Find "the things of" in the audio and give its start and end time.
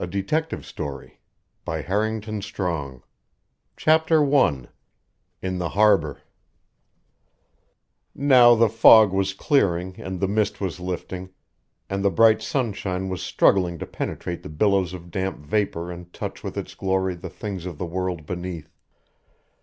17.13-17.77